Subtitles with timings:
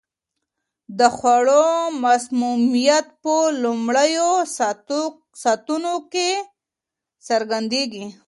[0.99, 1.67] د خوړو
[2.03, 4.31] مسمومیت په لومړیو
[5.43, 6.29] ساعتونو کې
[7.27, 8.05] څرګندیږي.